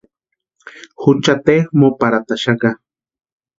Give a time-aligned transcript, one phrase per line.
[1.03, 2.69] Jucha teja móparhataxaka.